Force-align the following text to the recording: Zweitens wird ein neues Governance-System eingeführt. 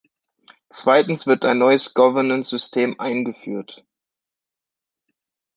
Zweitens 0.71 1.27
wird 1.27 1.45
ein 1.45 1.59
neues 1.59 1.93
Governance-System 1.93 2.99
eingeführt. 2.99 3.85